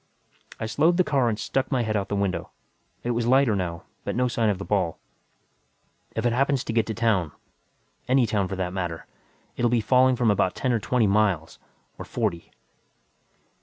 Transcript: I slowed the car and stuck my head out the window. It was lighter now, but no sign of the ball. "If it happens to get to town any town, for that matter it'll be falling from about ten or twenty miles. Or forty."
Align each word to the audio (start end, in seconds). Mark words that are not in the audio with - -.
I 0.59 0.65
slowed 0.65 0.97
the 0.97 1.03
car 1.03 1.29
and 1.29 1.37
stuck 1.37 1.71
my 1.71 1.83
head 1.83 1.95
out 1.95 2.09
the 2.09 2.15
window. 2.15 2.49
It 3.03 3.11
was 3.11 3.27
lighter 3.27 3.55
now, 3.55 3.83
but 4.03 4.15
no 4.15 4.27
sign 4.27 4.49
of 4.49 4.57
the 4.57 4.65
ball. 4.65 4.97
"If 6.15 6.25
it 6.25 6.33
happens 6.33 6.63
to 6.63 6.73
get 6.73 6.87
to 6.87 6.95
town 6.95 7.33
any 8.07 8.25
town, 8.25 8.47
for 8.47 8.55
that 8.55 8.73
matter 8.73 9.05
it'll 9.57 9.69
be 9.69 9.79
falling 9.79 10.15
from 10.15 10.31
about 10.31 10.55
ten 10.55 10.73
or 10.73 10.79
twenty 10.79 11.05
miles. 11.05 11.59
Or 11.99 12.05
forty." 12.05 12.49